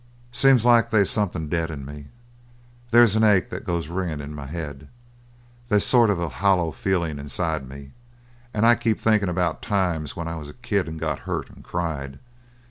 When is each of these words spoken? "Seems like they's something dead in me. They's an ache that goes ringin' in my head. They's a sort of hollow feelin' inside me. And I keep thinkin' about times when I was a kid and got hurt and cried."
"Seems 0.31 0.65
like 0.65 0.89
they's 0.89 1.11
something 1.11 1.47
dead 1.47 1.69
in 1.69 1.85
me. 1.85 2.07
They's 2.89 3.15
an 3.15 3.23
ache 3.23 3.51
that 3.51 3.67
goes 3.67 3.87
ringin' 3.87 4.19
in 4.19 4.33
my 4.33 4.47
head. 4.47 4.87
They's 5.69 5.83
a 5.85 5.87
sort 5.87 6.09
of 6.09 6.17
hollow 6.17 6.71
feelin' 6.71 7.19
inside 7.19 7.69
me. 7.69 7.91
And 8.51 8.65
I 8.65 8.73
keep 8.73 8.97
thinkin' 8.97 9.29
about 9.29 9.61
times 9.61 10.15
when 10.15 10.27
I 10.27 10.37
was 10.37 10.49
a 10.49 10.55
kid 10.55 10.87
and 10.87 10.99
got 10.99 11.19
hurt 11.29 11.51
and 11.51 11.63
cried." 11.63 12.17